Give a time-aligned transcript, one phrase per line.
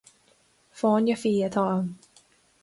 [0.79, 1.93] Fáinne fí atá ann.